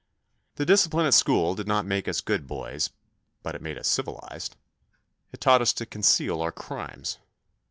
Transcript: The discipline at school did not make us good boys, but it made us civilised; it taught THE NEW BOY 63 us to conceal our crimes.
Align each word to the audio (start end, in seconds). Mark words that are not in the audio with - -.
The 0.55 0.65
discipline 0.65 1.05
at 1.05 1.13
school 1.13 1.53
did 1.53 1.67
not 1.67 1.85
make 1.85 2.07
us 2.07 2.21
good 2.21 2.47
boys, 2.47 2.89
but 3.43 3.53
it 3.53 3.61
made 3.61 3.77
us 3.77 3.87
civilised; 3.87 4.55
it 5.31 5.39
taught 5.39 5.59
THE 5.59 5.59
NEW 5.59 5.59
BOY 5.59 5.61
63 5.61 5.61
us 5.69 5.73
to 5.73 5.91
conceal 5.91 6.41
our 6.41 6.51
crimes. 6.51 7.19